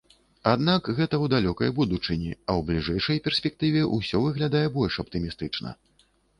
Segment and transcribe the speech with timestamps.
[0.51, 5.79] Аднак гэта ў далёкай будучыні, а ў бліжэйшай перспектыве ўсё выглядае больш аптымістычна.